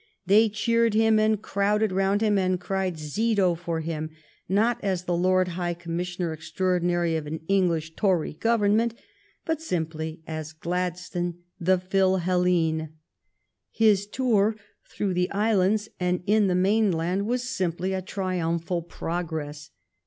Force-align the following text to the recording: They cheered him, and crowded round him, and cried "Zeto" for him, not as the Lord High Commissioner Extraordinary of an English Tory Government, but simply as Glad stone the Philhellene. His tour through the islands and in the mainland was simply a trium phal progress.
They 0.25 0.49
cheered 0.49 0.95
him, 0.95 1.19
and 1.19 1.39
crowded 1.43 1.91
round 1.91 2.21
him, 2.21 2.39
and 2.39 2.59
cried 2.59 2.95
"Zeto" 2.95 3.55
for 3.55 3.81
him, 3.81 4.09
not 4.49 4.83
as 4.83 5.03
the 5.03 5.15
Lord 5.15 5.49
High 5.49 5.75
Commissioner 5.75 6.33
Extraordinary 6.33 7.15
of 7.15 7.27
an 7.27 7.41
English 7.47 7.93
Tory 7.95 8.33
Government, 8.33 8.95
but 9.45 9.61
simply 9.61 10.23
as 10.25 10.53
Glad 10.53 10.97
stone 10.97 11.35
the 11.59 11.77
Philhellene. 11.77 12.93
His 13.69 14.07
tour 14.07 14.55
through 14.89 15.13
the 15.13 15.29
islands 15.29 15.87
and 15.99 16.23
in 16.25 16.47
the 16.47 16.55
mainland 16.55 17.27
was 17.27 17.43
simply 17.47 17.93
a 17.93 18.01
trium 18.01 18.59
phal 18.59 18.81
progress. 18.89 19.69